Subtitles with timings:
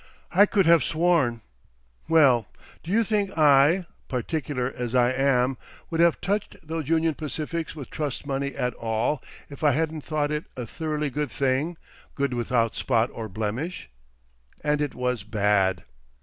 [0.31, 1.41] I could have sworn.
[2.09, 2.47] Well,
[2.81, 8.55] do you think I—particular as I am—would have touched those Union Pacifics with trust money
[8.55, 13.91] at all, if I hadn't thought it a thoroughly good thing—good without spot or blemish?...
[14.63, 15.83] And it was bad!